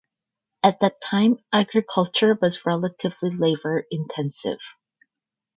[0.63, 4.57] At that time agriculture was relatively labour-intensive.